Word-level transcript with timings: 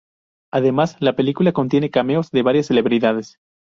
Además, 0.51 0.97
la 0.99 1.15
película 1.15 1.51
contiene 1.51 1.91
cameos 1.91 2.31
de 2.31 2.41
varias 2.41 2.65
celebridades. 2.65 3.37